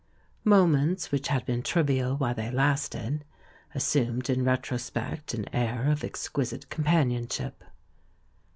[0.43, 3.23] Moments which had been trivial while they lasted
[3.75, 7.63] assumed in retrospect an air of ex quisite companionship.